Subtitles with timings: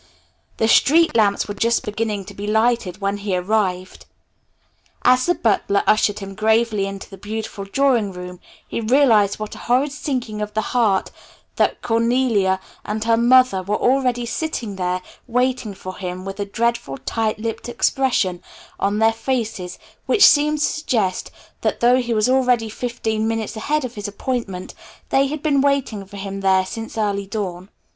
[0.57, 4.07] The street lamps were just beginning to be lighted when he arrived.
[5.03, 9.59] As the butler ushered him gravely into the beautiful drawing room he realized with a
[9.59, 11.11] horrid sinking of the heart
[11.57, 16.97] that Cornelia and her mother were already sitting there waiting for him with a dreadful
[16.97, 18.41] tight lipped expression
[18.79, 19.77] on their faces
[20.07, 21.29] which seemed to suggest
[21.61, 24.73] that though he was already fifteen minutes ahead of his appointment
[25.09, 27.69] they had been waiting for him there since early dawn.